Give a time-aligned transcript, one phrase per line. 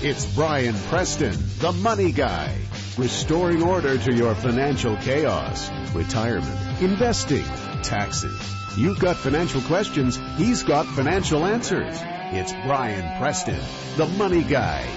[0.00, 2.56] It's Brian Preston, the money guy,
[2.96, 7.44] restoring order to your financial chaos, retirement, investing,
[7.82, 8.40] taxes.
[8.76, 11.98] You've got financial questions, he's got financial answers.
[12.00, 13.58] It's Brian Preston,
[13.96, 14.88] the money guy.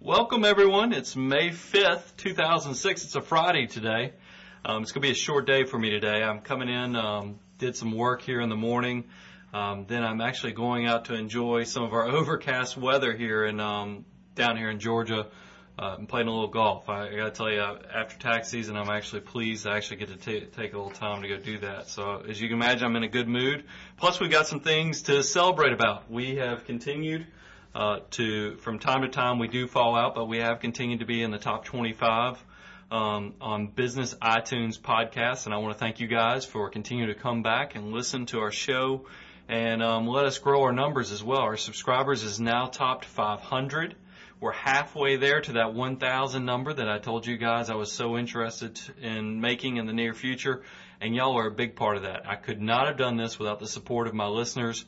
[0.00, 0.92] Welcome everyone.
[0.92, 3.04] It's May 5th, 2006.
[3.04, 4.14] It's a Friday today.
[4.64, 6.24] Um, it's going to be a short day for me today.
[6.24, 9.04] I'm coming in, um, did some work here in the morning.
[9.52, 13.60] Um, then I'm actually going out to enjoy some of our overcast weather here in
[13.60, 14.04] um,
[14.34, 15.26] down here in Georgia.
[15.78, 16.88] Uh, playing a little golf.
[16.88, 19.64] I, I got to tell you, after tax season, I'm actually pleased.
[19.64, 21.88] I actually get to t- take a little time to go do that.
[21.88, 23.62] So as you can imagine, I'm in a good mood.
[23.96, 26.10] Plus, we've got some things to celebrate about.
[26.10, 27.28] We have continued
[27.76, 31.06] uh, to, from time to time, we do fall out, but we have continued to
[31.06, 32.42] be in the top 25
[32.90, 37.20] um, on Business iTunes podcasts, and I want to thank you guys for continuing to
[37.20, 39.06] come back and listen to our show
[39.48, 41.40] and um, let us grow our numbers as well.
[41.40, 43.96] Our subscribers is now topped 500.
[44.40, 48.16] We're halfway there to that 1,000 number that I told you guys I was so
[48.16, 50.62] interested in making in the near future,
[51.00, 52.28] and y'all are a big part of that.
[52.28, 54.84] I could not have done this without the support of my listeners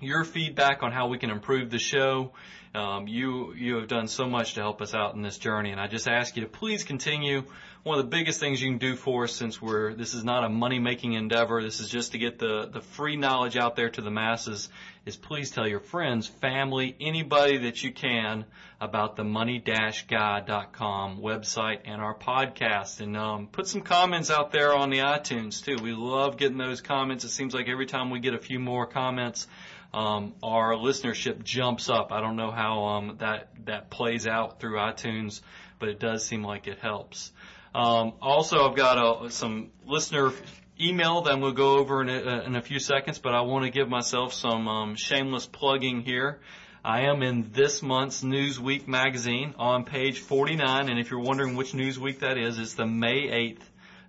[0.00, 2.32] your feedback on how we can improve the show.
[2.72, 5.80] Um, you you have done so much to help us out in this journey, and
[5.80, 7.42] I just ask you to please continue.
[7.82, 10.44] One of the biggest things you can do for us, since we're this is not
[10.44, 13.90] a money making endeavor, this is just to get the the free knowledge out there
[13.90, 14.68] to the masses.
[15.04, 18.44] Is please tell your friends, family, anybody that you can
[18.80, 24.90] about the moneyguy.com website and our podcast, and um, put some comments out there on
[24.90, 25.76] the iTunes too.
[25.82, 27.24] We love getting those comments.
[27.24, 29.48] It seems like every time we get a few more comments
[29.92, 32.12] um, our listenership jumps up.
[32.12, 35.40] I don't know how um, that that plays out through iTunes,
[35.78, 37.32] but it does seem like it helps.
[37.74, 40.32] Um, also, I've got a, some listener
[40.80, 43.70] email that we'll go over in a, in a few seconds, but I want to
[43.70, 46.40] give myself some um, shameless plugging here.
[46.84, 51.72] I am in this month's Newsweek magazine on page 49, and if you're wondering which
[51.72, 53.62] Newsweek that is, it's the May 8th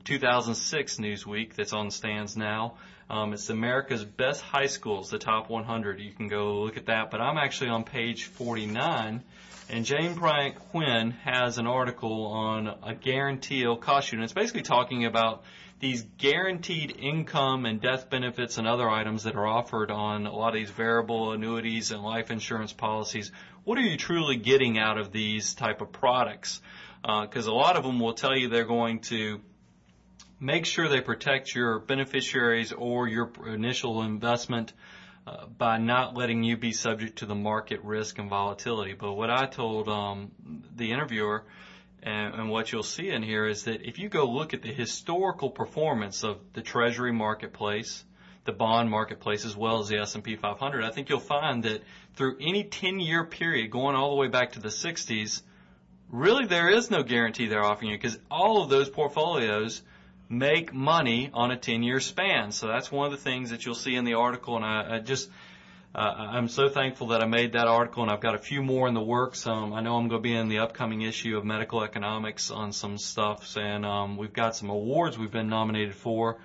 [0.05, 2.77] 2006 Newsweek that's on stands now.
[3.11, 5.99] Um, it's America's Best High Schools, the top 100.
[5.99, 7.11] You can go look at that.
[7.11, 9.21] But I'm actually on page 49,
[9.69, 14.17] and Jane Bryant Quinn has an article on a guarantee it'll cost you.
[14.17, 15.43] And it's basically talking about
[15.81, 20.49] these guaranteed income and death benefits and other items that are offered on a lot
[20.49, 23.33] of these variable annuities and life insurance policies.
[23.65, 26.61] What are you truly getting out of these type of products?
[27.01, 29.41] Because uh, a lot of them will tell you they're going to
[30.41, 34.73] make sure they protect your beneficiaries or your initial investment
[35.27, 38.93] uh, by not letting you be subject to the market risk and volatility.
[38.93, 40.31] But what I told um,
[40.75, 41.43] the interviewer
[42.01, 44.73] and, and, what you'll see in here is that if you go look at the
[44.73, 48.03] historical performance of the Treasury marketplace,
[48.45, 51.83] the bond marketplace, as well as the S&P 500, I think you'll find that
[52.15, 55.43] through any 10-year period, going all the way back to the 60s,
[56.09, 59.83] really there is no guarantee they're offering you because all of those portfolios
[60.31, 62.51] make money on a 10 year span.
[62.51, 64.55] So that's one of the things that you'll see in the article.
[64.55, 65.29] And I, I just,
[65.93, 68.87] uh, I'm so thankful that I made that article and I've got a few more
[68.87, 69.45] in the works.
[69.45, 72.71] Um, I know I'm going to be in the upcoming issue of medical economics on
[72.71, 76.39] some stuff and, um, we've got some awards we've been nominated for.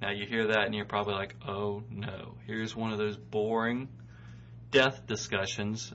[0.00, 3.88] Now you hear that and you're probably like, oh no, here's one of those boring
[4.70, 5.92] death discussions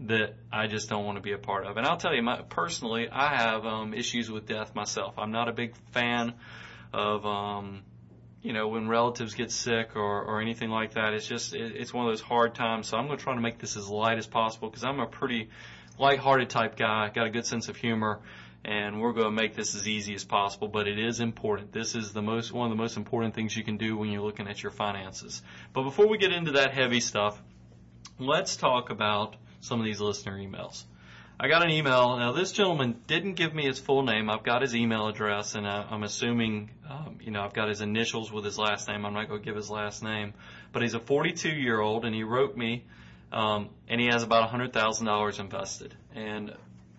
[0.00, 1.76] that I just don't want to be a part of.
[1.76, 5.18] And I'll tell you, my, personally, I have um, issues with death myself.
[5.18, 6.34] I'm not a big fan
[6.92, 7.82] of um,
[8.42, 11.12] you know, when relatives get sick or, or anything like that.
[11.12, 12.88] It's just, it, it's one of those hard times.
[12.88, 15.06] So I'm going to try to make this as light as possible because I'm a
[15.06, 15.50] pretty
[15.98, 18.20] light-hearted type guy, got a good sense of humor,
[18.64, 20.68] and we're going to make this as easy as possible.
[20.68, 21.72] But it is important.
[21.72, 24.22] This is the most, one of the most important things you can do when you're
[24.22, 25.42] looking at your finances.
[25.72, 27.40] But before we get into that heavy stuff,
[28.18, 30.84] let's talk about some of these listener emails.
[31.40, 32.16] I got an email.
[32.16, 34.28] Now, this gentleman didn't give me his full name.
[34.28, 37.80] I've got his email address, and uh, I'm assuming, um, you know, I've got his
[37.80, 39.06] initials with his last name.
[39.06, 40.34] I'm not going to give his last name,
[40.72, 42.84] but he's a 42 year old, and he wrote me,
[43.30, 46.56] um, and he has about $100,000 invested, and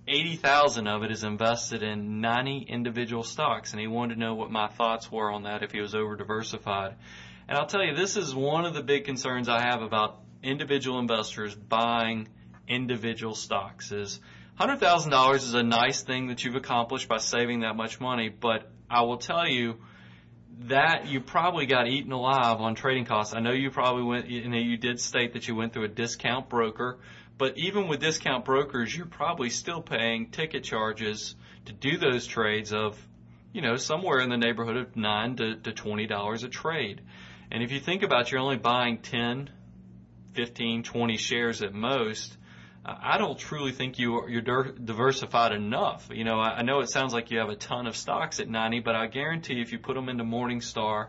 [0.07, 4.49] 80,000 of it is invested in 90 individual stocks, and he wanted to know what
[4.49, 6.95] my thoughts were on that if he was over diversified.
[7.49, 10.97] And I'll tell you, this is one of the big concerns I have about individual
[10.97, 12.29] investors buying
[12.69, 14.19] individual stocks is
[14.59, 19.01] $100,000 is a nice thing that you've accomplished by saving that much money, but I
[19.03, 19.77] will tell you
[20.63, 23.33] that you probably got eaten alive on trading costs.
[23.33, 25.89] I know you probably went, you know, you did state that you went through a
[25.89, 26.99] discount broker,
[27.37, 31.35] but even with discount brokers, you're probably still paying ticket charges
[31.65, 32.97] to do those trades of,
[33.53, 37.01] you know, somewhere in the neighborhood of nine to, to twenty dollars a trade.
[37.49, 39.49] And if you think about, it, you're only buying 10,
[40.33, 42.35] 15, 20 shares at most.
[43.01, 46.09] I don't truly think you are, you're diversified enough.
[46.11, 48.79] You know, I, know it sounds like you have a ton of stocks at 90,
[48.79, 51.07] but I guarantee if you put them into Morningstar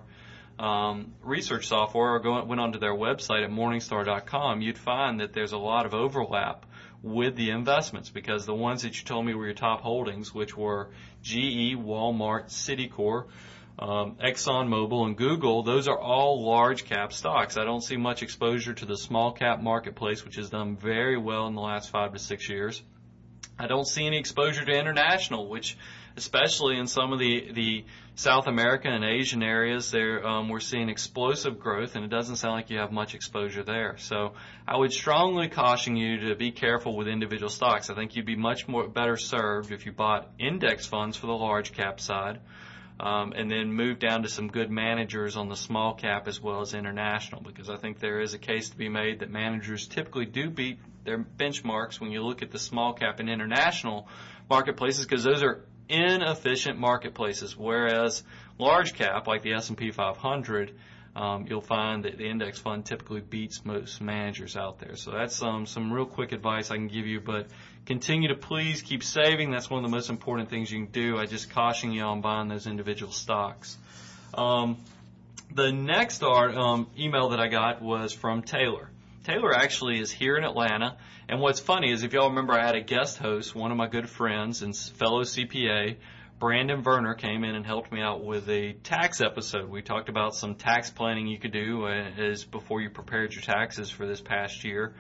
[0.59, 5.53] um, research software or go, went onto their website at morningstar.com, you'd find that there's
[5.53, 6.67] a lot of overlap
[7.03, 10.55] with the investments because the ones that you told me were your top holdings, which
[10.57, 10.91] were
[11.23, 13.29] GE, Walmart, Citicorp,
[13.81, 17.57] um, ExxonMobil and Google, those are all large cap stocks.
[17.57, 21.47] I don't see much exposure to the small cap marketplace, which has done very well
[21.47, 22.83] in the last five to six years.
[23.59, 25.79] I don't see any exposure to international, which
[26.17, 27.85] especially in some of the, the
[28.17, 32.57] South American and Asian areas, there um, we're seeing explosive growth, and it doesn't sound
[32.57, 33.97] like you have much exposure there.
[33.97, 34.35] So
[34.69, 37.89] I would strongly caution you to be careful with individual stocks.
[37.89, 41.33] I think you'd be much more better served if you bought index funds for the
[41.33, 42.41] large cap side
[43.01, 46.61] um, and then move down to some good managers on the small cap as well
[46.61, 50.27] as international because I think there is a case to be made that managers typically
[50.27, 54.07] do beat their benchmarks when you look at the small cap and international
[54.51, 58.23] marketplaces because those are inefficient marketplaces whereas
[58.59, 60.75] large cap like the S&P 500
[61.17, 64.95] um, you'll find that the index fund typically beats most managers out there.
[64.95, 67.21] So that's um, some real quick advice I can give you.
[67.21, 67.49] But
[67.87, 69.51] continue to please keep saving.
[69.51, 71.19] That's one of the most important things you can do.
[71.19, 73.77] I just caution you on buying those individual stocks.
[74.35, 74.79] Um,
[75.55, 78.91] the next art, um, email that I got was from Taylor.
[79.25, 80.97] Taylor actually is here in Atlanta.
[81.29, 83.87] And what's funny is if y'all remember, I had a guest host, one of my
[83.87, 85.97] good friends and fellow CPA,
[86.41, 89.69] Brandon Werner came in and helped me out with a tax episode.
[89.69, 93.43] We talked about some tax planning you could do uh, as before you prepared your
[93.43, 94.95] taxes for this past year.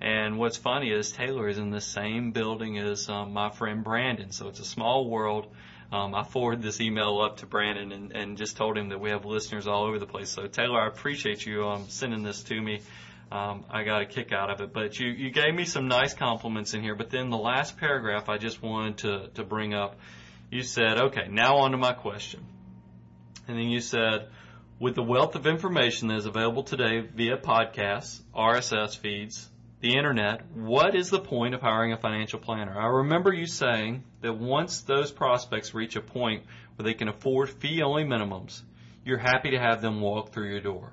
[0.00, 4.32] And what's funny is Taylor is in the same building as um, my friend Brandon,
[4.32, 5.48] so it's a small world.
[5.92, 9.10] Um, I forwarded this email up to Brandon and, and just told him that we
[9.10, 10.30] have listeners all over the place.
[10.30, 12.80] So Taylor, I appreciate you um, sending this to me.
[13.30, 14.72] Um, I got a kick out of it.
[14.72, 16.94] But you, you gave me some nice compliments in here.
[16.94, 19.96] But then the last paragraph I just wanted to, to bring up
[20.50, 22.44] you said, okay, now on to my question.
[23.48, 24.28] And then you said,
[24.78, 29.48] with the wealth of information that is available today via podcasts, RSS feeds,
[29.80, 32.78] the internet, what is the point of hiring a financial planner?
[32.78, 36.44] I remember you saying that once those prospects reach a point
[36.76, 38.62] where they can afford fee only minimums,
[39.04, 40.92] you're happy to have them walk through your door.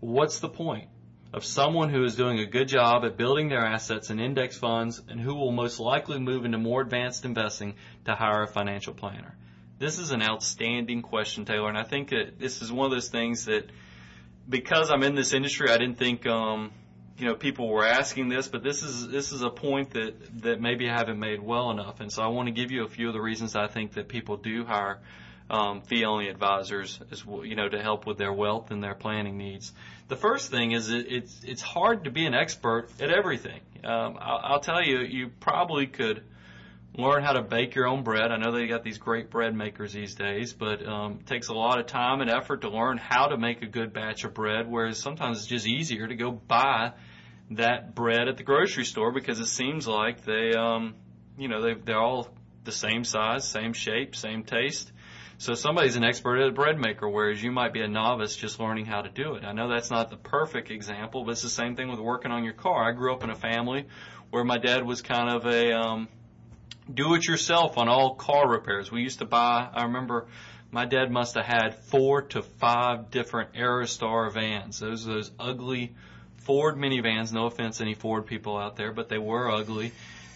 [0.00, 0.88] What's the point?
[1.32, 5.00] Of someone who is doing a good job at building their assets in index funds
[5.08, 9.36] and who will most likely move into more advanced investing to hire a financial planner?
[9.78, 13.08] This is an outstanding question, Taylor, and I think that this is one of those
[13.08, 13.70] things that
[14.48, 16.72] because I'm in this industry, I didn't think um,
[17.16, 20.60] you know people were asking this, but this is this is a point that that
[20.60, 23.08] maybe I haven't made well enough, and so I want to give you a few
[23.08, 24.98] of the reasons I think that people do hire
[25.50, 29.72] um, fee-only advisors, as you know, to help with their wealth and their planning needs.
[30.08, 33.60] The first thing is it, it's it's hard to be an expert at everything.
[33.84, 36.22] Um, I'll, I'll tell you, you probably could
[36.96, 38.30] learn how to bake your own bread.
[38.30, 41.54] I know they got these great bread makers these days, but um, it takes a
[41.54, 44.70] lot of time and effort to learn how to make a good batch of bread.
[44.70, 46.92] Whereas sometimes it's just easier to go buy
[47.52, 50.94] that bread at the grocery store because it seems like they, um,
[51.36, 52.28] you know, they they're all
[52.64, 54.92] the same size, same shape, same taste.
[55.40, 58.60] So somebody's an expert at a bread maker, whereas you might be a novice just
[58.60, 59.42] learning how to do it.
[59.42, 62.44] I know that's not the perfect example, but it's the same thing with working on
[62.44, 62.86] your car.
[62.86, 63.86] I grew up in a family
[64.28, 66.08] where my dad was kind of a um,
[66.92, 68.92] do-it-yourself on all car repairs.
[68.92, 69.66] We used to buy.
[69.72, 70.26] I remember
[70.70, 74.78] my dad must have had four to five different Aerostar vans.
[74.78, 75.94] Those are those ugly
[76.44, 77.32] Ford minivans.
[77.32, 79.92] No offense, any Ford people out there, but they were ugly.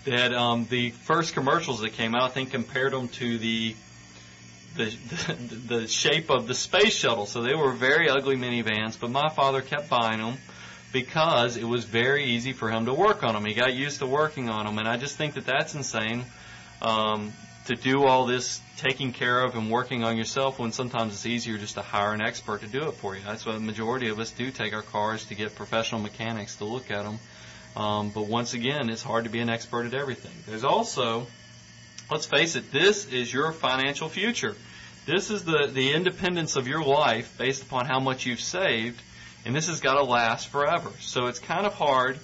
[0.06, 3.76] That um, the first commercials that came out, I think, compared them to the
[4.76, 4.96] the,
[5.66, 7.26] the shape of the space shuttle.
[7.26, 8.98] So they were very ugly minivans.
[8.98, 10.36] But my father kept buying them
[10.92, 13.44] because it was very easy for him to work on them.
[13.44, 16.24] He got used to working on them, and I just think that that's insane.
[16.80, 17.32] Um,
[17.66, 21.56] to do all this taking care of and working on yourself when sometimes it's easier
[21.56, 23.22] just to hire an expert to do it for you.
[23.24, 26.64] That's what the majority of us do take our cars to get professional mechanics to
[26.64, 27.18] look at them.
[27.76, 30.32] Um, but once again, it's hard to be an expert at everything.
[30.46, 31.26] There's also,
[32.10, 34.56] let's face it, this is your financial future.
[35.06, 39.00] This is the, the independence of your life based upon how much you've saved,
[39.44, 40.90] and this has got to last forever.
[41.00, 42.18] So it's kind of hard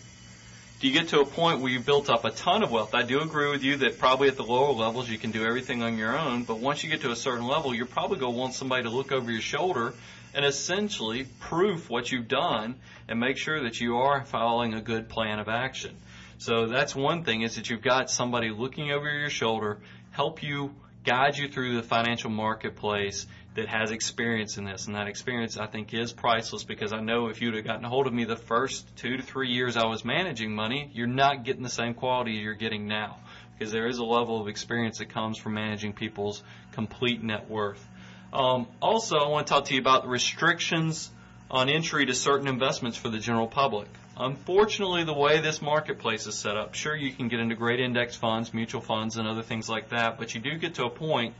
[0.80, 2.94] do you get to a point where you've built up a ton of wealth?
[2.94, 5.82] I do agree with you that probably at the lower levels you can do everything
[5.82, 8.38] on your own, but once you get to a certain level, you're probably going to
[8.38, 9.92] want somebody to look over your shoulder
[10.32, 12.76] and essentially proof what you've done
[13.08, 15.94] and make sure that you are following a good plan of action.
[16.40, 19.76] So that's one thing is that you've got somebody looking over your shoulder,
[20.11, 24.87] help you guide you through the financial marketplace that has experience in this.
[24.87, 27.90] And that experience, I think, is priceless because I know if you'd have gotten a
[27.90, 31.44] hold of me the first two to three years I was managing money, you're not
[31.44, 33.18] getting the same quality you're getting now
[33.59, 36.42] because there is a level of experience that comes from managing people's
[36.73, 37.87] complete net worth.
[38.32, 41.11] Um, also, I want to talk to you about the restrictions
[41.50, 43.88] on entry to certain investments for the general public.
[44.17, 48.17] Unfortunately, the way this marketplace is set up, sure, you can get into great index
[48.17, 51.35] funds, mutual funds, and other things like that, but you do get to a point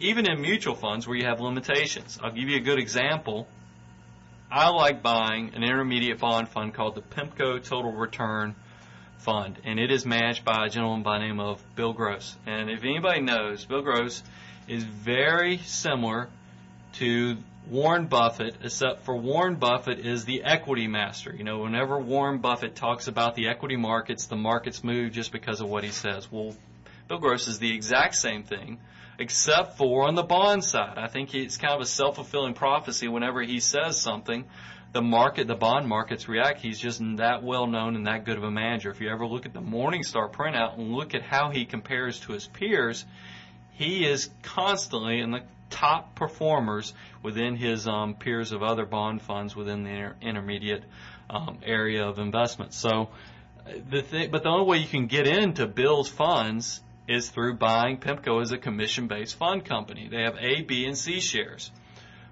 [0.00, 2.18] even in mutual funds where you have limitations.
[2.22, 3.48] I'll give you a good example.
[4.50, 8.54] I like buying an intermediate bond fund called the PIMCO Total Return
[9.18, 12.36] Fund, and it is managed by a gentleman by the name of Bill Gross.
[12.46, 14.22] And if anybody knows, Bill Gross
[14.68, 16.28] is very similar
[16.94, 17.36] to
[17.68, 21.34] Warren Buffett, except for Warren Buffett is the equity master.
[21.34, 25.60] You know, whenever Warren Buffett talks about the equity markets, the markets move just because
[25.60, 26.30] of what he says.
[26.30, 26.56] Well,
[27.08, 28.78] Bill Gross is the exact same thing
[29.18, 30.96] except for on the bond side.
[30.96, 34.44] I think it's kind of a self-fulfilling prophecy whenever he says something.
[34.92, 36.60] The market, the bond markets react.
[36.60, 38.90] He's just that well known and that good of a manager.
[38.90, 42.32] If you ever look at the Morningstar printout and look at how he compares to
[42.32, 43.04] his peers,
[43.72, 49.54] he is constantly in the top performers within his um, peers of other bond funds
[49.54, 50.84] within the inter- intermediate
[51.30, 52.72] um, area of investment.
[52.72, 53.10] So,
[53.90, 57.98] the thing, but the only way you can get into Bill's funds is through buying
[57.98, 60.08] PIMCO as a commission-based fund company.
[60.10, 61.70] They have A, B, and C shares.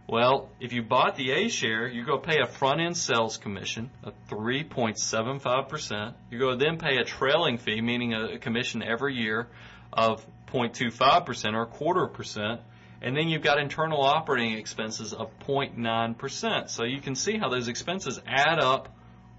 [0.08, 4.14] Well, if you bought the A share, going to pay a front-end sales commission of
[4.28, 6.14] 3.75%.
[6.30, 9.48] You're going to then pay a trailing fee, meaning a commission every year
[9.92, 12.60] of 0.25% or a quarter percent.
[13.02, 16.70] And then you've got internal operating expenses of 0.9%.
[16.70, 18.88] So you can see how those expenses add up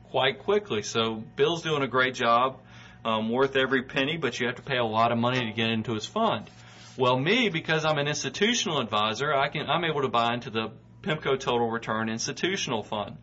[0.10, 0.84] quite quickly.
[0.84, 2.60] So Bill's doing a great job
[3.04, 5.70] um, worth every penny, but you have to pay a lot of money to get
[5.70, 6.50] into his fund.
[6.98, 10.72] Well, me, because I'm an institutional advisor, I can, I'm able to buy into the
[11.04, 13.18] PIMCO Total Return Institutional Fund,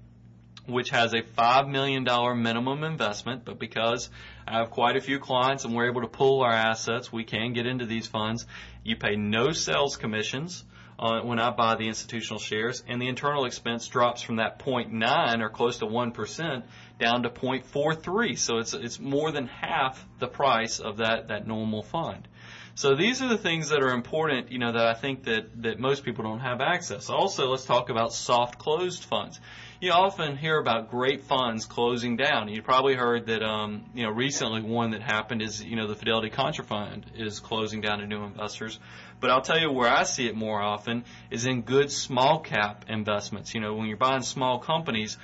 [0.66, 2.04] which has a $5 million
[2.42, 4.10] minimum investment, but because
[4.46, 7.52] I have quite a few clients and we're able to pool our assets, we can
[7.52, 8.46] get into these funds.
[8.82, 10.64] You pay no sales commissions
[10.98, 15.42] uh, when I buy the institutional shares, and the internal expense drops from that 0.9
[15.42, 16.62] or close to 1%
[16.98, 18.38] down to 0.43.
[18.38, 22.28] So it's it's more than half the price of that that normal fund.
[22.76, 25.78] So these are the things that are important, you know, that I think that that
[25.78, 27.08] most people don't have access.
[27.08, 29.40] Also, let's talk about soft closed funds.
[29.80, 32.48] You often hear about great funds closing down.
[32.48, 35.94] You probably heard that, um, you know, recently one that happened is, you know, the
[35.94, 38.80] Fidelity Contrafund is closing down to new investors.
[39.20, 42.86] But I'll tell you where I see it more often is in good small cap
[42.88, 43.54] investments.
[43.54, 45.16] You know, when you're buying small companies,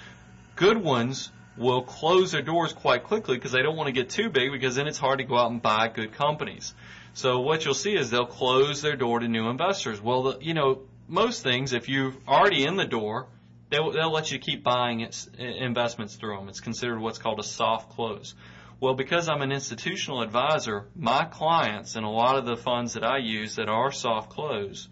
[0.55, 4.31] good ones will close their doors quite quickly because they don't want to get too
[4.31, 6.75] big because then it's hard to go out and buy good companies.
[7.15, 10.01] So what you'll see is they'll close their door to new investors.
[10.01, 13.27] Well, the, you know, most things, if you're already in the door,
[13.71, 15.07] they'll, they'll let you keep buying
[15.39, 16.49] investments through them.
[16.49, 18.35] It's considered what's called a soft close.
[18.81, 23.05] Well, because I'm an institutional advisor, my clients and a lot of the funds that
[23.05, 24.89] I use that are soft close,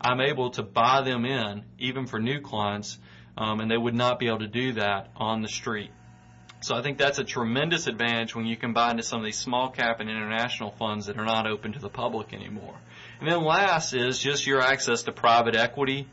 [0.00, 2.98] I'm able to buy them in even for new clients,
[3.36, 5.90] um, and they would not be able to do that on the street.
[6.62, 9.70] So I think that's a tremendous advantage when you combine to some of these small
[9.70, 12.76] cap and international funds that are not open to the public anymore.
[13.20, 16.06] And then last is just your access to private equity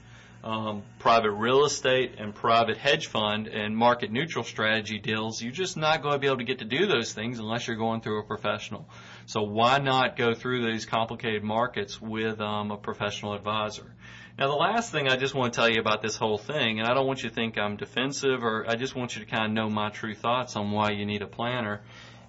[0.43, 5.75] um, private real estate and private hedge fund and market neutral strategy deals, you're just
[5.75, 8.19] not going to be able to get to do those things unless you're going through
[8.19, 8.87] a professional.
[9.25, 13.93] So why not go through these complicated markets with um, a professional advisor?
[14.37, 16.87] Now, the last thing I just want to tell you about this whole thing, and
[16.87, 19.45] I don't want you to think I'm defensive, or I just want you to kind
[19.45, 21.81] of know my true thoughts on why you need a planner,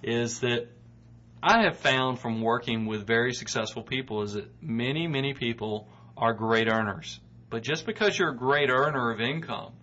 [0.03, 0.67] is that
[1.41, 5.87] I have found from working with very successful people is that many, many people
[6.17, 7.19] are great earners.
[7.51, 9.73] But just because you're a great earner of income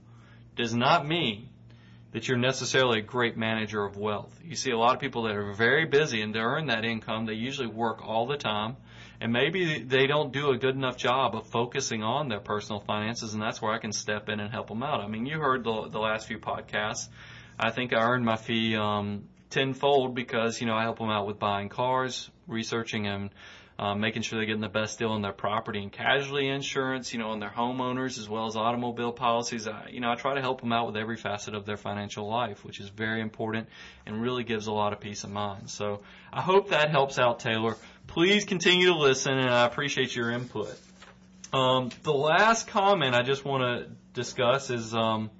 [0.57, 1.51] does not mean
[2.13, 4.35] that you're necessarily a great manager of wealth.
[4.43, 7.27] You see a lot of people that are very busy and to earn that income,
[7.27, 8.77] they usually work all the time.
[9.21, 13.35] And maybe they don't do a good enough job of focusing on their personal finances,
[13.35, 15.01] and that's where I can step in and help them out.
[15.01, 17.09] I mean, you heard the, the last few podcasts.
[17.59, 21.27] I think I earned my fee um, tenfold because you know I help them out
[21.27, 23.31] with buying cars, researching and
[23.79, 27.21] um, making sure they're getting the best deal on their property and casualty insurance, you
[27.21, 29.69] know, on their homeowners as well as automobile policies.
[29.69, 32.29] I, you know, I try to help them out with every facet of their financial
[32.29, 33.69] life, which is very important
[34.05, 35.71] and really gives a lot of peace of mind.
[35.71, 36.01] So
[36.33, 37.77] I hope that helps out, Taylor.
[38.09, 40.77] Please continue to listen, and I appreciate your input.
[41.53, 45.31] Um, the last comment I just want to discuss is um,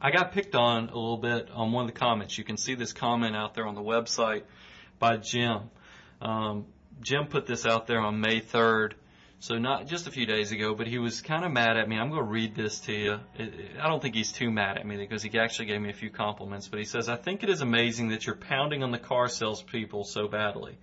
[0.00, 2.38] I got picked on a little bit on one of the comments.
[2.38, 4.44] You can see this comment out there on the website
[5.00, 5.70] by Jim.
[6.22, 6.66] Um,
[7.00, 8.92] Jim put this out there on May 3rd,
[9.38, 11.96] so not just a few days ago, but he was kind of mad at me.
[11.96, 13.18] I'm going to read this to you.
[13.80, 16.10] I don't think he's too mad at me because he actually gave me a few
[16.10, 19.28] compliments, but he says, I think it is amazing that you're pounding on the car
[19.28, 20.78] salespeople so badly.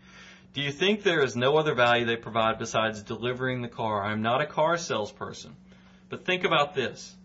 [0.54, 4.04] Do you think there is no other value they provide besides delivering the car?
[4.04, 5.56] I'm not a car salesperson.
[6.10, 7.16] But think about this.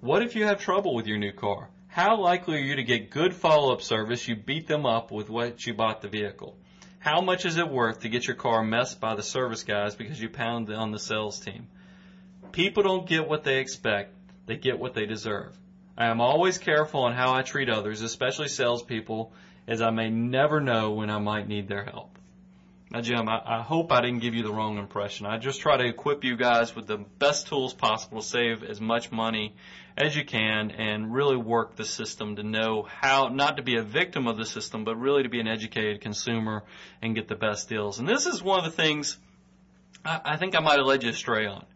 [0.00, 1.68] What if you have trouble with your new car?
[1.88, 5.66] How likely are you to get good follow-up service you beat them up with what
[5.66, 6.56] you bought the vehicle?
[7.00, 10.20] How much is it worth to get your car messed by the service guys because
[10.20, 11.68] you pound on the sales team?
[12.50, 14.14] People don't get what they expect,
[14.46, 15.56] they get what they deserve.
[15.96, 19.32] I am always careful on how I treat others, especially salespeople,
[19.68, 22.17] as I may never know when I might need their help.
[22.90, 25.26] Now, Jim, I, I hope I didn't give you the wrong impression.
[25.26, 28.80] I just try to equip you guys with the best tools possible to save as
[28.80, 29.54] much money
[29.96, 33.82] as you can and really work the system to know how not to be a
[33.82, 36.64] victim of the system, but really to be an educated consumer
[37.02, 37.98] and get the best deals.
[37.98, 39.18] And this is one of the things
[40.04, 41.66] I, I think I might have led you astray on.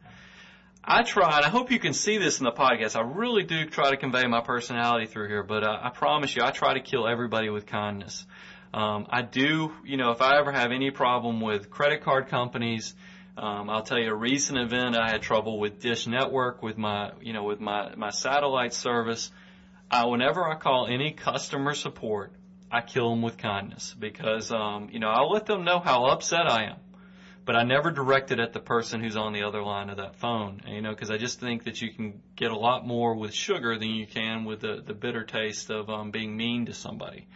[0.85, 2.96] I try, and I hope you can see this in the podcast.
[2.96, 6.42] I really do try to convey my personality through here, but uh, I promise you,
[6.42, 8.27] I try to kill everybody with kindness.
[8.74, 12.94] Um, I do, you know, if I ever have any problem with credit card companies,
[13.37, 14.96] um, I'll tell you a recent event.
[14.96, 19.30] I had trouble with Dish Network with my, you know, with my my satellite service.
[19.90, 22.32] I, whenever I call any customer support,
[22.70, 26.50] I kill them with kindness because, um, you know, I'll let them know how upset
[26.50, 26.78] I am,
[27.44, 30.16] but I never direct it at the person who's on the other line of that
[30.16, 30.62] phone.
[30.66, 33.76] You know, because I just think that you can get a lot more with sugar
[33.78, 37.26] than you can with the the bitter taste of um, being mean to somebody.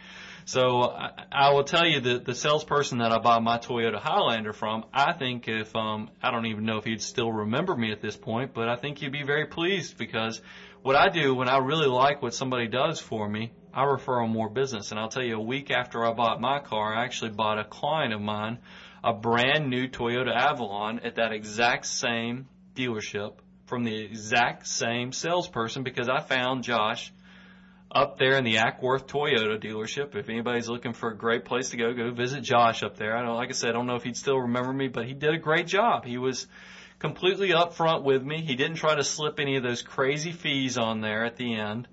[0.47, 4.53] So I, I will tell you that the salesperson that I bought my Toyota Highlander
[4.53, 8.01] from, I think if um, I don't even know if he'd still remember me at
[8.01, 10.39] this point, but I think he'd be very pleased because
[10.83, 14.31] what I do when I really like what somebody does for me, I refer them
[14.31, 14.91] more business.
[14.91, 17.65] And I'll tell you, a week after I bought my car, I actually bought a
[17.65, 18.59] client of mine
[19.03, 23.33] a brand new Toyota Avalon at that exact same dealership
[23.65, 27.11] from the exact same salesperson because I found Josh
[27.97, 30.15] up there in the Acworth Toyota dealership.
[30.15, 33.17] If anybody's looking for a great place to go, go visit Josh up there.
[33.17, 35.13] I don't, like I said, I don't know if he'd still remember me, but he
[35.13, 36.05] did a great job.
[36.05, 36.45] He was
[36.99, 38.41] completely upfront with me.
[38.41, 41.87] He didn't try to slip any of those crazy fees on there at the end.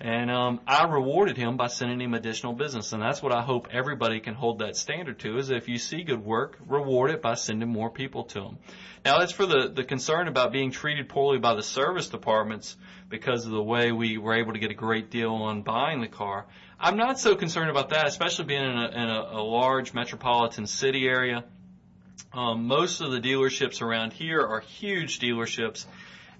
[0.00, 3.68] And um, I rewarded him by sending him additional business, and that's what I hope
[3.70, 5.36] everybody can hold that standard to.
[5.36, 8.58] Is if you see good work, reward it by sending more people to them.
[9.04, 12.78] Now, as for the the concern about being treated poorly by the service departments
[13.10, 16.08] because of the way we were able to get a great deal on buying the
[16.08, 16.46] car,
[16.78, 20.66] I'm not so concerned about that, especially being in a, in a, a large metropolitan
[20.66, 21.44] city area.
[22.32, 25.84] Um, most of the dealerships around here are huge dealerships,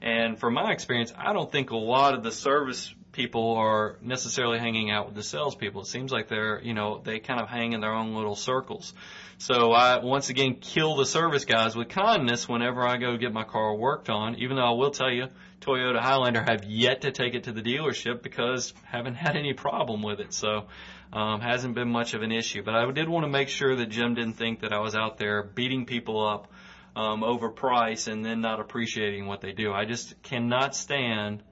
[0.01, 4.59] and from my experience, I don't think a lot of the service people are necessarily
[4.59, 5.83] hanging out with the salespeople.
[5.83, 8.95] It seems like they're, you know, they kind of hang in their own little circles.
[9.39, 13.45] So I once again kill the service guys with kindness whenever I go get my
[13.45, 15.27] car worked on, even though I will tell you,
[15.61, 20.03] Toyota Highlander have yet to take it to the dealership because haven't had any problem
[20.03, 20.33] with it.
[20.33, 20.67] So,
[21.13, 22.63] um, hasn't been much of an issue.
[22.63, 25.19] But I did want to make sure that Jim didn't think that I was out
[25.19, 26.49] there beating people up,
[26.97, 29.73] um, over price and then not appreciating what they do.
[29.73, 31.43] I just cannot stand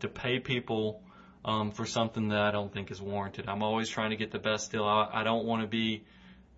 [0.00, 1.02] to pay people
[1.44, 3.48] um, for something that I don't think is warranted.
[3.48, 4.84] I'm always trying to get the best deal.
[4.84, 6.04] I, I don't want to be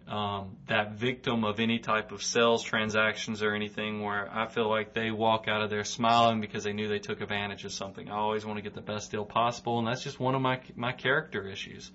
[0.09, 4.95] um, that victim of any type of sales transactions or anything where I feel like
[4.95, 8.09] they walk out of there smiling because they knew they took advantage of something.
[8.09, 10.61] I always want to get the best deal possible, and that's just one of my
[10.77, 11.91] my character issues.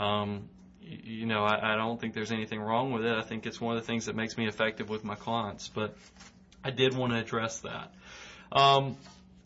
[0.00, 0.48] Um,
[0.80, 3.12] you, know, I, I don't think there's anything wrong with it.
[3.12, 5.68] I think it's one of the things that makes me effective with my clients.
[5.68, 5.96] But
[6.64, 7.92] I did want to address that.
[8.50, 8.96] Um,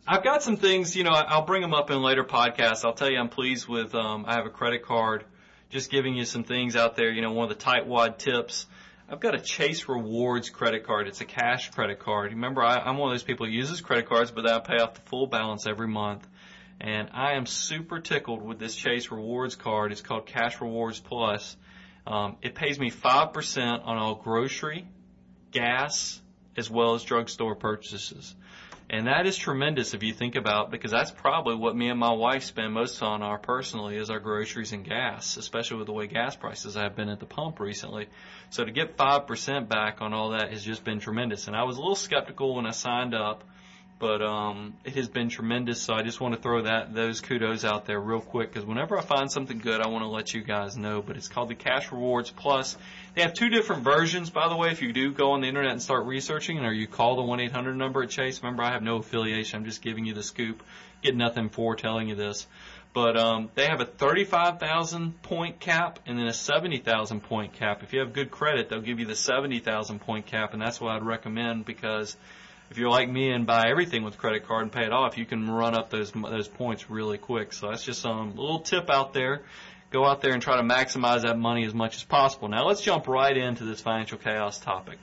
[0.08, 2.84] I've got some things, you know, I'll bring them up in later podcasts.
[2.84, 5.24] I'll tell you I'm pleased with, um, I have a credit card
[5.70, 7.10] just giving you some things out there.
[7.10, 8.66] You know, one of the tightwad tips.
[9.08, 11.06] I've got a Chase Rewards credit card.
[11.06, 12.32] It's a cash credit card.
[12.32, 14.94] Remember, I, I'm one of those people who uses credit cards, but I pay off
[14.94, 16.26] the full balance every month.
[16.80, 19.92] And I am super tickled with this Chase Rewards card.
[19.92, 21.56] It's called Cash Rewards Plus.
[22.06, 24.86] Um, it pays me 5% on all grocery,
[25.52, 26.20] gas,
[26.56, 28.34] as well as drugstore purchases.
[28.88, 32.12] And that is tremendous if you think about because that's probably what me and my
[32.12, 36.06] wife spend most on our personally is our groceries and gas, especially with the way
[36.06, 38.06] gas prices have been at the pump recently.
[38.50, 41.48] So to get 5% back on all that has just been tremendous.
[41.48, 43.42] And I was a little skeptical when I signed up
[43.98, 45.80] but um, it has been tremendous.
[45.80, 48.98] So I just want to throw that those kudos out there real quick because whenever
[48.98, 51.00] I find something good, I want to let you guys know.
[51.00, 52.76] But it's called the Cash Rewards Plus.
[53.14, 54.70] They have two different versions, by the way.
[54.70, 57.40] If you do go on the internet and start researching, or you call the one
[57.40, 58.42] eight hundred number at Chase.
[58.42, 59.58] Remember, I have no affiliation.
[59.58, 60.62] I'm just giving you the scoop.
[61.02, 62.46] Get nothing for telling you this.
[62.92, 67.82] But um, they have a 35,000 point cap and then a 70,000 point cap.
[67.82, 70.92] If you have good credit, they'll give you the 70,000 point cap, and that's what
[70.92, 72.16] I'd recommend because
[72.70, 75.24] if you're like me and buy everything with credit card and pay it off, you
[75.26, 77.52] can run up those those points really quick.
[77.52, 79.42] So that's just some little tip out there.
[79.90, 82.48] Go out there and try to maximize that money as much as possible.
[82.48, 84.98] Now let's jump right into this financial chaos topic.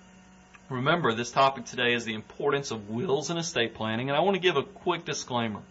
[0.70, 4.36] Remember, this topic today is the importance of wills and estate planning, and I want
[4.36, 5.62] to give a quick disclaimer.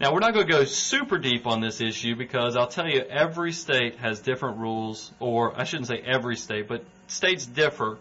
[0.00, 3.00] Now, we're not going to go super deep on this issue because I'll tell you
[3.00, 7.98] every state has different rules, or I shouldn't say every state, but states differ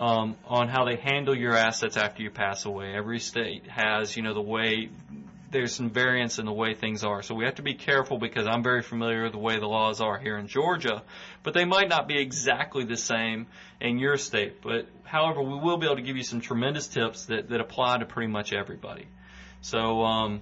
[0.00, 2.94] um, on how they handle your assets after you pass away.
[2.94, 4.88] Every state has, you know, the way
[5.50, 7.22] there's some variance in the way things are.
[7.22, 10.00] So we have to be careful because I'm very familiar with the way the laws
[10.00, 11.02] are here in Georgia,
[11.42, 13.46] but they might not be exactly the same
[13.78, 14.62] in your state.
[14.62, 17.98] But however, we will be able to give you some tremendous tips that, that apply
[17.98, 19.06] to pretty much everybody.
[19.60, 20.40] So, um,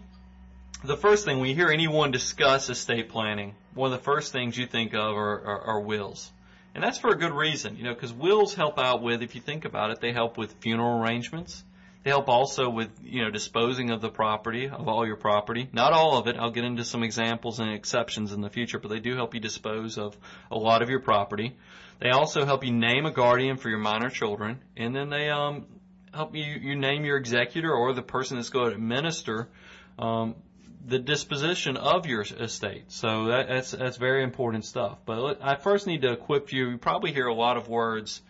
[0.85, 4.57] the first thing when you hear anyone discuss estate planning, one of the first things
[4.57, 6.31] you think of are, are, are wills.
[6.79, 9.41] And that's for a good reason, you know, because wills help out with, if you
[9.41, 11.65] think about it, they help with funeral arrangements.
[12.05, 15.69] They help also with, you know, disposing of the property, of all your property.
[15.73, 16.37] Not all of it.
[16.39, 19.41] I'll get into some examples and exceptions in the future, but they do help you
[19.41, 20.17] dispose of
[20.53, 21.57] a lot of your property.
[21.99, 25.67] They also help you name a guardian for your minor children, and then they um,
[26.15, 29.49] help you, you name your executor or the person that's going to administer
[29.99, 30.37] um,
[30.89, 32.85] the disposition of your estate.
[32.89, 34.99] So that, that's that's very important stuff.
[35.05, 36.71] But I first need to equip you.
[36.71, 38.23] You probably hear a lot of words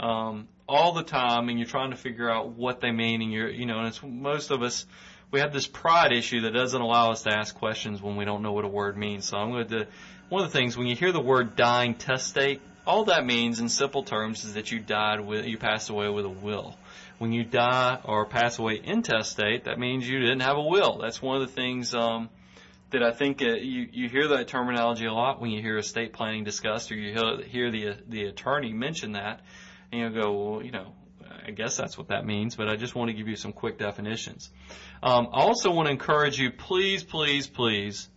[0.00, 3.22] um, all the time, and you're trying to figure out what they mean.
[3.22, 4.84] And you're you know, and it's most of us
[5.30, 8.42] we have this pride issue that doesn't allow us to ask questions when we don't
[8.42, 9.24] know what a word means.
[9.26, 9.86] So I'm going to
[10.28, 13.68] one of the things when you hear the word dying testate, all that means in
[13.68, 16.76] simple terms is that you died with you passed away with a will
[17.22, 20.98] when you die or pass away intestate, that means you didn't have a will.
[20.98, 22.28] That's one of the things um,
[22.90, 26.12] that I think uh, you you hear that terminology a lot when you hear estate
[26.12, 29.42] planning discussed, or you hear, the the attorney mention that,
[29.92, 30.94] and you go, well, you know,
[31.46, 32.56] I guess that's what that means.
[32.56, 34.50] But I just want to give you some quick definitions.
[35.00, 38.08] Um, I also want to encourage you, please, please, please,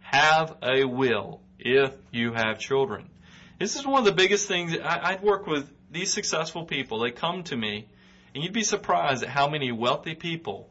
[0.00, 3.08] have a will if you have children.
[3.58, 4.76] This is one of the biggest things.
[4.76, 7.86] I, I work with these successful people, they come to me,
[8.34, 10.68] and you'd be surprised at how many wealthy people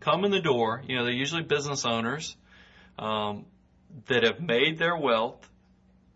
[0.00, 0.82] come in the door.
[0.86, 2.36] You know, they're usually business owners
[2.98, 3.46] um,
[4.06, 5.48] that have made their wealth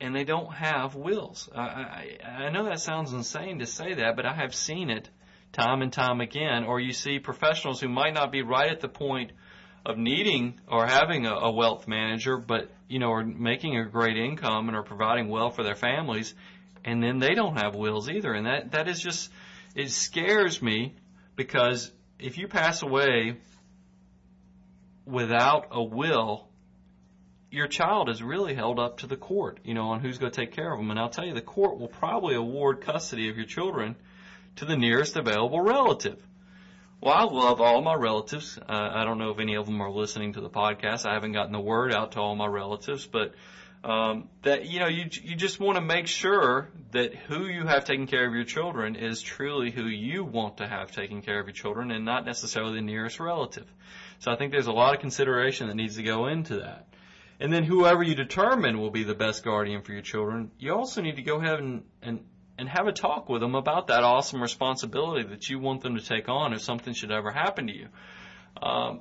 [0.01, 1.49] and they don't have wills.
[1.55, 5.09] I, I, I know that sounds insane to say that, but I have seen it
[5.53, 6.65] time and time again.
[6.65, 9.33] Or you see professionals who might not be right at the point
[9.85, 14.17] of needing or having a, a wealth manager, but you know, are making a great
[14.17, 16.35] income and are providing well for their families,
[16.85, 18.33] and then they don't have wills either.
[18.33, 19.31] And that, that is just,
[19.75, 20.95] it scares me
[21.37, 23.37] because if you pass away
[25.05, 26.49] without a will,
[27.51, 30.41] your child is really held up to the court, you know, on who's going to
[30.41, 30.91] take care of them.
[30.91, 33.97] And I'll tell you, the court will probably award custody of your children
[34.57, 36.23] to the nearest available relative.
[37.01, 38.59] Well, I love all my relatives.
[38.59, 41.07] Uh, I don't know if any of them are listening to the podcast.
[41.07, 43.35] I haven't gotten the word out to all my relatives, but
[43.85, 47.85] um, that you know you you just want to make sure that who you have
[47.85, 51.47] taking care of your children is truly who you want to have taking care of
[51.47, 53.67] your children and not necessarily the nearest relative.
[54.21, 56.87] So I think there's a lot of consideration that needs to go into that.
[57.41, 61.03] And then whoever you determine will be the best guardian for your children, you also
[61.03, 62.25] need to go ahead and, and,
[62.59, 66.05] and have a talk with them about that awesome responsibility that you want them to
[66.05, 67.89] take on if something should ever happen to you.
[68.61, 69.01] Um,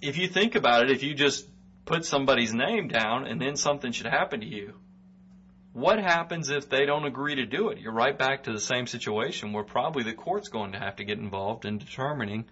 [0.00, 1.46] if you think about it, if you just
[1.86, 4.74] put somebody's name down and then something should happen to you,
[5.72, 7.78] what happens if they don't agree to do it?
[7.78, 11.04] You're right back to the same situation where probably the court's going to have to
[11.04, 12.46] get involved in determining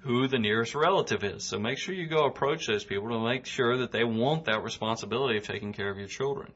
[0.00, 1.42] who the nearest relative is.
[1.42, 4.62] So make sure you go approach those people to make sure that they want that
[4.62, 6.52] responsibility of taking care of your children.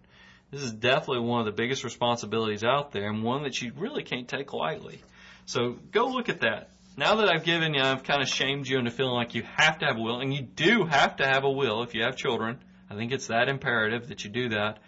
[0.51, 4.03] This is definitely one of the biggest responsibilities out there and one that you really
[4.03, 5.01] can't take lightly.
[5.47, 6.71] So go look at that.
[6.96, 9.79] Now that I've given you, I've kind of shamed you into feeling like you have
[9.79, 12.16] to have a will, and you do have to have a will if you have
[12.16, 12.59] children.
[12.90, 14.79] I think it's that imperative that you do that.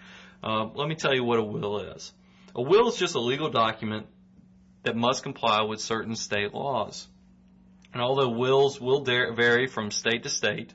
[0.42, 2.12] Uh, let me tell you what a will is.
[2.54, 4.06] A will is just a legal document
[4.82, 7.06] that must comply with certain state laws.
[7.92, 10.72] And although wills will vary from state to state,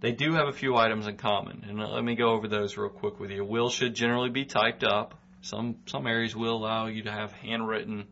[0.00, 1.64] they do have a few items in common.
[1.68, 3.42] And let me go over those real quick with you.
[3.42, 5.18] A will should generally be typed up.
[5.42, 8.06] Some some areas will allow you to have handwritten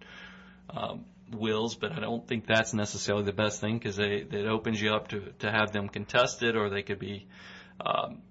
[0.69, 4.95] um, wills, but I don't think that's necessarily the best thing because it opens you
[4.95, 7.27] up to to have them contested, or they could be,
[7.85, 8.23] um,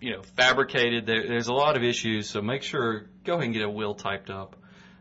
[0.00, 1.06] you know, fabricated.
[1.06, 3.94] There, there's a lot of issues, so make sure go ahead and get a will
[3.94, 4.56] typed up.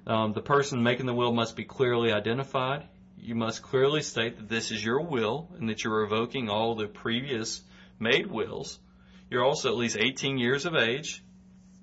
[0.07, 2.87] Um, the person making the will must be clearly identified
[3.25, 6.85] you must clearly state that this is your will and that you're revoking all the
[6.85, 7.61] previous
[7.99, 8.77] made wills.
[9.31, 11.23] You're also at least 18 years of age.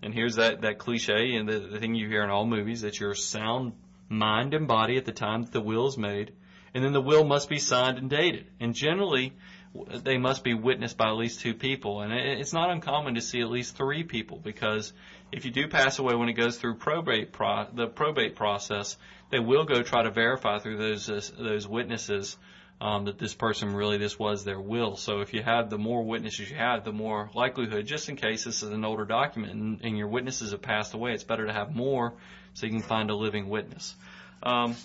[0.04, 2.98] And here's that, that cliche and the, the thing you hear in all movies that
[3.00, 3.72] you're sound
[4.12, 6.32] mind and body at the time that the will is made.
[6.74, 8.46] And then the will must be signed and dated.
[8.60, 9.34] And generally,
[9.74, 12.00] they must be witnessed by at least two people.
[12.00, 14.92] And it's not uncommon to see at least three people because
[15.30, 18.96] if you do pass away when it goes through probate pro- the probate process,
[19.30, 22.36] they will go try to verify through those uh, those witnesses
[22.82, 24.96] um, that this person really this was their will.
[24.96, 28.44] So if you have the more witnesses you have, the more likelihood, just in case
[28.44, 31.52] this is an older document and, and your witnesses have passed away, it's better to
[31.52, 32.14] have more
[32.54, 33.94] so you can find a living witness.
[34.42, 34.76] Um,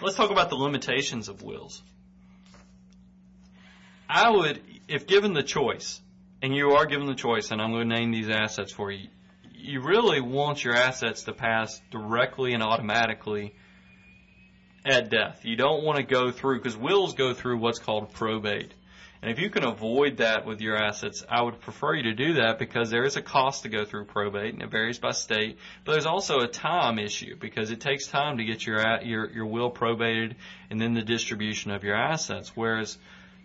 [0.00, 1.82] let's talk about the limitations of wills.
[4.08, 6.00] I would, if given the choice,
[6.40, 9.08] and you are given the choice, and I'm going to name these assets for you,
[9.52, 13.54] you really want your assets to pass directly and automatically
[14.86, 15.44] at death.
[15.44, 18.72] You don't want to go through, because wills go through what's called probate.
[19.20, 22.34] And if you can avoid that with your assets, I would prefer you to do
[22.34, 25.58] that because there is a cost to go through probate and it varies by state.
[25.84, 29.46] But there's also a time issue because it takes time to get your your your
[29.46, 30.36] will probated
[30.70, 32.52] and then the distribution of your assets.
[32.54, 32.96] Whereas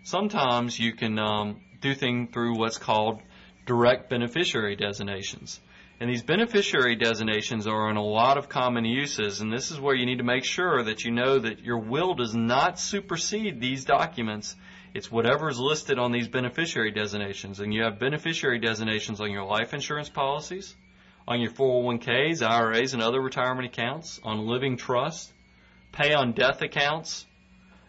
[0.04, 3.20] sometimes you can um, do things through what's called
[3.66, 5.60] direct beneficiary designations.
[6.00, 9.94] And these beneficiary designations are in a lot of common uses, and this is where
[9.94, 13.84] you need to make sure that you know that your will does not supersede these
[13.84, 14.56] documents.
[14.94, 17.58] It's whatever is listed on these beneficiary designations.
[17.58, 20.76] And you have beneficiary designations on your life insurance policies,
[21.26, 25.32] on your 401ks, IRAs, and other retirement accounts, on living trust,
[25.90, 27.26] pay on death accounts,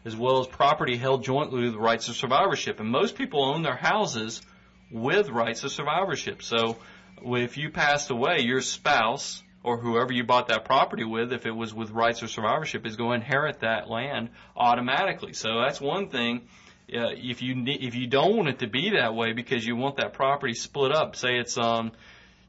[0.03, 2.79] as well as property held jointly with rights of survivorship.
[2.79, 4.41] And most people own their houses
[4.91, 6.41] with rights of survivorship.
[6.41, 6.77] So
[7.23, 11.55] if you passed away, your spouse or whoever you bought that property with, if it
[11.55, 15.33] was with rights of survivorship, is going to inherit that land automatically.
[15.33, 16.47] So that's one thing.
[16.93, 19.97] Uh, if you if you don't want it to be that way because you want
[19.97, 21.91] that property split up, say it's um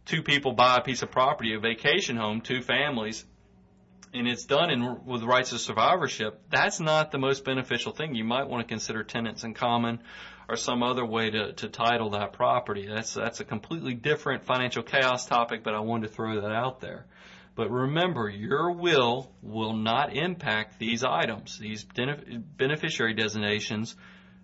[0.04, 3.24] two people buy a piece of property, a vacation home, two families,
[4.12, 8.14] and it's done in with rights of survivorship, that's not the most beneficial thing.
[8.14, 10.00] You might want to consider tenants in common
[10.48, 12.86] or some other way to, to title that property.
[12.86, 16.80] That's that's a completely different financial chaos topic, but I wanted to throw that out
[16.80, 17.06] there.
[17.56, 21.58] But remember, your will will not impact these items.
[21.58, 23.96] These beneficiary designations,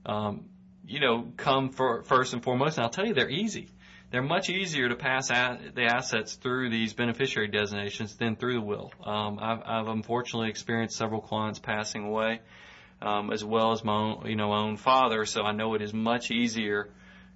[0.07, 0.47] um,
[0.87, 2.77] you know, come for, first and foremost.
[2.77, 3.69] And I'll tell you, they're easy.
[4.11, 8.93] They're much easier to pass the assets through these beneficiary designations than through the will.
[9.03, 12.41] Um, I've, I've unfortunately experienced several clients passing away
[13.03, 15.25] um, as well as my own, you know, own father.
[15.25, 16.91] So I know it is much easier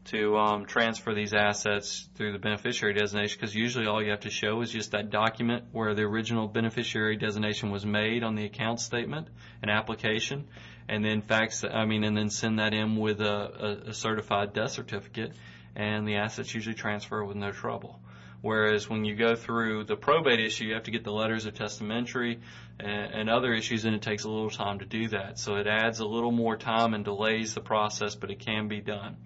[0.07, 4.31] to um, transfer these assets through the beneficiary designation because usually all you have to
[4.31, 8.79] show is just that document where the original beneficiary designation was made on the account
[8.79, 9.27] statement,
[9.63, 10.47] an application,
[10.89, 11.65] and then fax.
[11.65, 15.33] I mean, and then send that in with a, a, a certified death certificate,
[15.75, 18.01] and the assets usually transfer with no trouble.
[18.43, 21.55] Whereas when you go through the probate issue, you have to get the letters of
[21.55, 22.39] testamentary
[22.79, 25.39] and, and other issues, and it takes a little time to do that.
[25.39, 28.81] So it adds a little more time and delays the process, but it can be
[28.81, 29.17] done.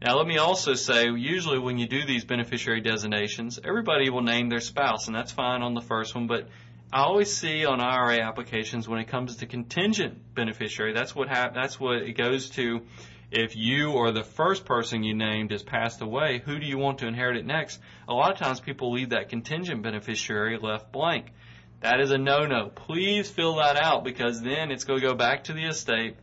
[0.00, 4.48] Now, let me also say, usually when you do these beneficiary designations, everybody will name
[4.48, 6.48] their spouse, and that's fine on the first one, but
[6.92, 11.54] I always see on IRA applications when it comes to contingent beneficiary, that's what hap-
[11.54, 12.82] that's what it goes to
[13.32, 16.98] if you or the first person you named has passed away, who do you want
[16.98, 17.80] to inherit it next?
[18.06, 21.32] A lot of times people leave that contingent beneficiary left blank.
[21.80, 22.68] That is a no-no.
[22.68, 26.16] Please fill that out because then it's going to go back to the estate.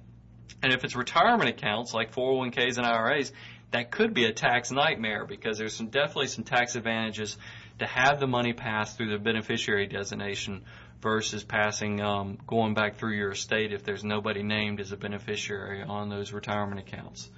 [0.62, 3.32] And if it's retirement accounts like 401ks and IRAs,
[3.71, 7.38] that could be a tax nightmare because there's some definitely some tax advantages
[7.80, 10.63] to have the money pass through the beneficiary designation
[11.02, 15.82] versus passing um, going back through your estate if there's nobody named as a beneficiary
[15.82, 17.30] on those retirement accounts.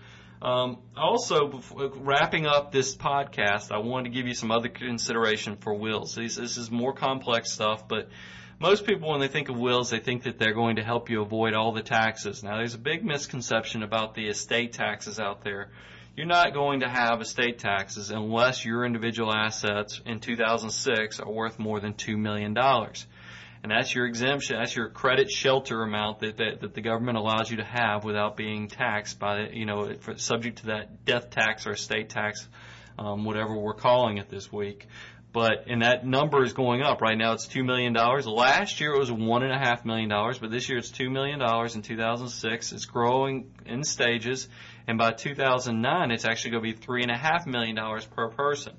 [0.41, 5.57] Um, also, before, wrapping up this podcast, I wanted to give you some other consideration
[5.57, 6.15] for wills.
[6.15, 8.09] This, this is more complex stuff, but
[8.59, 11.21] most people, when they think of wills, they think that they're going to help you
[11.21, 12.43] avoid all the taxes.
[12.43, 15.69] Now, there's a big misconception about the estate taxes out there.
[16.15, 21.57] You're not going to have estate taxes unless your individual assets in 2006 are worth
[21.57, 22.55] more than $2 million
[23.63, 24.57] and that's your exemption.
[24.57, 28.35] That's your credit shelter amount that, that, that the government allows you to have without
[28.35, 32.47] being taxed by, you know, for, subject to that death tax or estate tax,
[32.97, 34.87] um, whatever we're calling it this week.
[35.33, 37.01] But and that number is going up.
[37.01, 38.27] Right now, it's two million dollars.
[38.27, 41.09] Last year, it was one and a half million dollars, but this year it's two
[41.09, 42.73] million dollars in 2006.
[42.73, 44.49] It's growing in stages,
[44.87, 48.29] and by 2009, it's actually going to be three and a half million dollars per
[48.29, 48.73] person.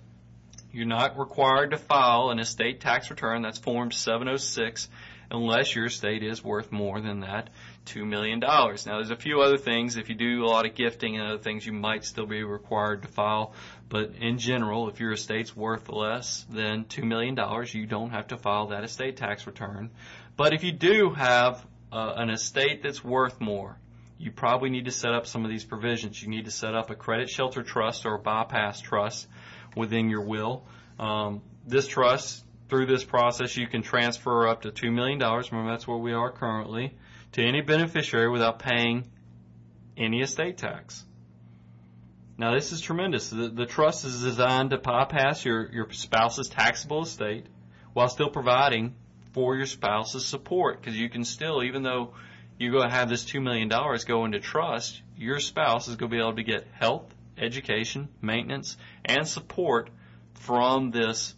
[0.73, 3.43] You're not required to file an estate tax return.
[3.43, 4.89] That's Form 706
[5.31, 7.49] unless your estate is worth more than that
[7.87, 8.39] $2 million.
[8.39, 9.97] Now, there's a few other things.
[9.97, 13.03] If you do a lot of gifting and other things, you might still be required
[13.03, 13.55] to file.
[13.89, 17.37] But in general, if your estate's worth less than $2 million,
[17.73, 19.91] you don't have to file that estate tax return.
[20.37, 23.79] But if you do have uh, an estate that's worth more,
[24.23, 26.23] you probably need to set up some of these provisions.
[26.23, 29.27] You need to set up a credit shelter trust or a bypass trust
[29.77, 30.65] within your will.
[30.97, 35.89] Um, this trust, through this process, you can transfer up to $2 million, remember that's
[35.89, 36.97] where we are currently,
[37.33, 39.11] to any beneficiary without paying
[39.97, 41.05] any estate tax.
[42.39, 43.29] Now this is tremendous.
[43.29, 47.47] The, the trust is designed to bypass your, your spouse's taxable estate
[47.93, 48.95] while still providing
[49.33, 52.15] for your spouse's support because you can still, even though
[52.59, 56.17] you're going to have this $2 million go into trust, your spouse is going to
[56.17, 59.91] be able to get health, education, maintenance, and support
[60.35, 61.35] from this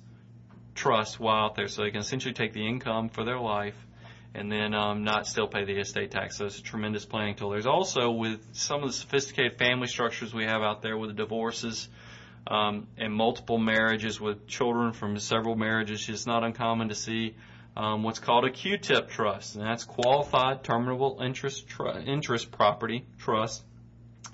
[0.74, 1.68] trust while out there.
[1.68, 3.76] So they can essentially take the income for their life
[4.34, 6.38] and then um, not still pay the estate tax.
[6.38, 7.50] So it's a tremendous planning tool.
[7.50, 11.14] There's also with some of the sophisticated family structures we have out there with the
[11.14, 11.88] divorces
[12.46, 17.36] um, and multiple marriages with children from several marriages, it's not uncommon to see
[17.76, 23.62] um, what's called a Q-tip trust, and that's qualified terminable interest tr- interest property trust.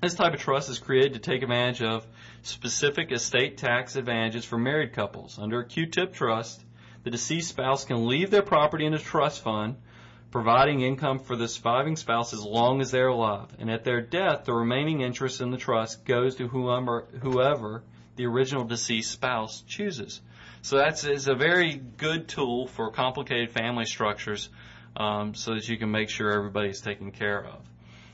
[0.01, 2.05] This type of trust is created to take advantage of
[2.43, 5.37] specific estate tax advantages for married couples.
[5.39, 6.63] Under a Q-tip trust,
[7.03, 9.75] the deceased spouse can leave their property in a trust fund,
[10.31, 13.47] providing income for the surviving spouse as long as they're alive.
[13.59, 17.83] And at their death, the remaining interest in the trust goes to whoever, whoever
[18.15, 20.21] the original deceased spouse chooses.
[20.63, 24.49] So that's is a very good tool for complicated family structures
[24.95, 27.61] um, so that you can make sure everybody's taken care of.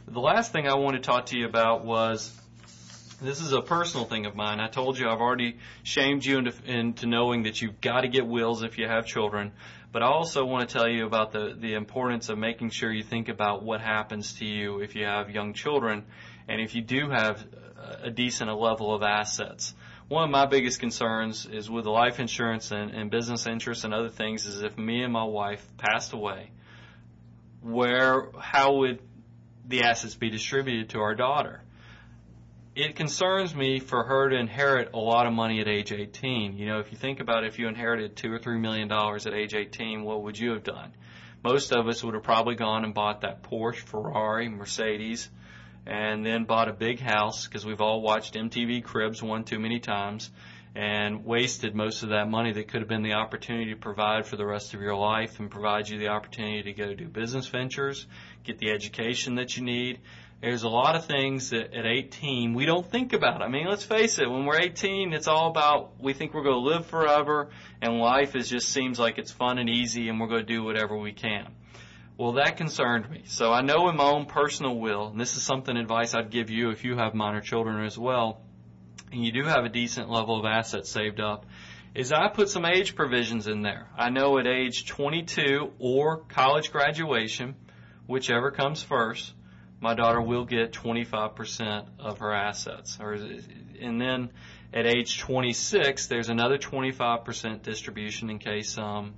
[0.07, 2.33] The last thing I want to talk to you about was
[3.21, 4.61] this is a personal thing of mine.
[4.61, 8.25] I told you I've already shamed you into, into knowing that you've got to get
[8.25, 9.51] wills if you have children.
[9.91, 13.03] But I also want to tell you about the, the importance of making sure you
[13.03, 16.05] think about what happens to you if you have young children
[16.47, 17.45] and if you do have
[18.03, 19.73] a decent level of assets.
[20.07, 23.93] One of my biggest concerns is with the life insurance and, and business interests and
[23.93, 26.51] other things is if me and my wife passed away,
[27.61, 29.01] where, how would
[29.67, 31.61] the assets be distributed to our daughter.
[32.75, 36.57] It concerns me for her to inherit a lot of money at age 18.
[36.57, 39.33] You know, if you think about if you inherited two or three million dollars at
[39.33, 40.93] age 18, what would you have done?
[41.43, 45.29] Most of us would have probably gone and bought that Porsche, Ferrari, Mercedes,
[45.87, 49.79] and then bought a big house because we've all watched MTV Cribs one too many
[49.79, 50.29] times
[50.75, 54.35] and wasted most of that money that could have been the opportunity to provide for
[54.35, 58.05] the rest of your life and provide you the opportunity to go do business ventures,
[58.43, 59.99] get the education that you need.
[60.41, 63.41] There's a lot of things that at 18 we don't think about.
[63.41, 66.63] I mean, let's face it, when we're 18, it's all about we think we're going
[66.63, 67.47] to live forever
[67.81, 70.63] and life is just seems like it's fun and easy and we're going to do
[70.63, 71.47] whatever we can.
[72.17, 73.23] Well, that concerned me.
[73.25, 76.49] So I know in my own personal will, and this is something advice I'd give
[76.49, 78.41] you if you have minor children as well,
[79.11, 81.45] and you do have a decent level of assets saved up,
[81.93, 83.87] is I put some age provisions in there.
[83.95, 87.53] I know at age 22 or college graduation,
[88.07, 89.31] whichever comes first,
[89.79, 92.97] my daughter will get 25% of her assets.
[92.99, 94.31] and then
[94.73, 99.13] at age 26, there's another 25% distribution in case um,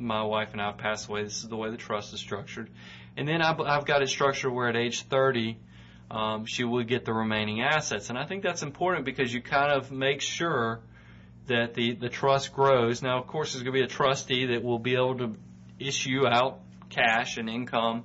[0.00, 1.24] my wife and I pass away.
[1.24, 2.70] This is the way the trust is structured.
[3.16, 5.58] And then I've, I've got it structured where at age 30,
[6.10, 8.08] um, she would get the remaining assets.
[8.08, 10.80] And I think that's important because you kind of make sure
[11.46, 13.02] that the, the trust grows.
[13.02, 15.36] Now, of course, there's going to be a trustee that will be able to
[15.78, 18.04] issue out cash and income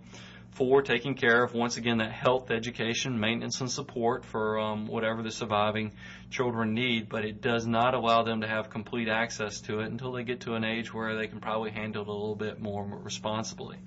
[0.56, 5.22] for taking care of, once again, that health, education, maintenance, and support for um, whatever
[5.22, 5.94] the surviving
[6.30, 10.14] children need, but it does not allow them to have complete access to it until
[10.14, 12.86] they get to an age where they can probably handle it a little bit more
[13.04, 13.78] responsibly.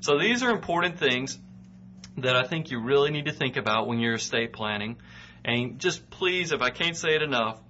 [0.00, 1.38] So these are important things
[2.16, 4.96] that I think you really need to think about when you're estate planning.
[5.44, 7.60] And just please, if I can't say it enough,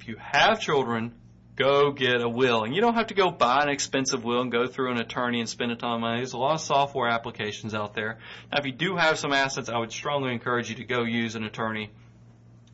[0.00, 1.14] if you have children,
[1.58, 2.62] go get a will.
[2.62, 5.40] And you don't have to go buy an expensive will and go through an attorney
[5.40, 6.18] and spend a ton of money.
[6.18, 8.18] There's a lot of software applications out there.
[8.52, 11.34] Now, if you do have some assets, I would strongly encourage you to go use
[11.34, 11.90] an attorney.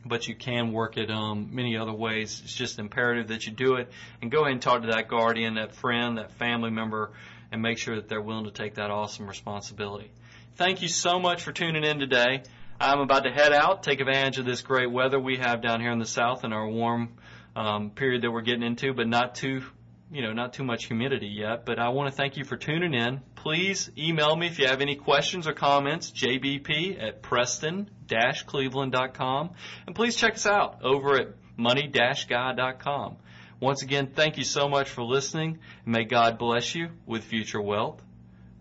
[0.04, 2.42] But you can work it um, many other ways.
[2.44, 5.54] It's just imperative that you do it and go ahead and talk to that guardian,
[5.54, 7.12] that friend, that family member,
[7.50, 10.10] and make sure that they're willing to take that awesome responsibility.
[10.56, 12.42] Thank you so much for tuning in today.
[12.78, 15.90] I'm about to head out, take advantage of this great weather we have down here
[15.90, 17.14] in the south and our warm
[17.56, 19.62] um, period that we're getting into, but not too,
[20.10, 21.64] you know, not too much humidity yet.
[21.64, 23.20] But I want to thank you for tuning in.
[23.36, 29.50] Please email me if you have any questions or comments, jbp at preston-cleveland.com.
[29.86, 31.28] And please check us out over at
[31.58, 33.16] moneyguy.com.
[33.60, 35.58] Once again, thank you so much for listening.
[35.86, 38.02] May God bless you with future wealth,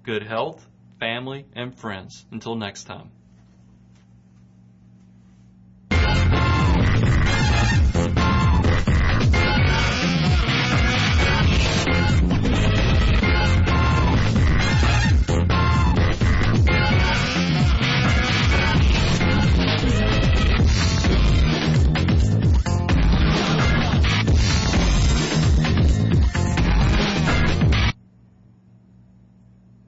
[0.04, 0.66] good health,
[1.00, 2.26] family, and friends.
[2.32, 3.13] Until next time.